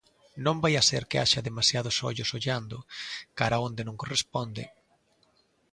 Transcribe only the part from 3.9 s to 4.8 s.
corresponde.